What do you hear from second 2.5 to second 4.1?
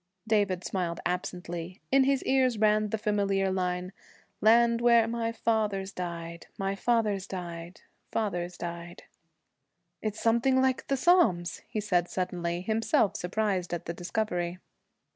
ran the familiar line,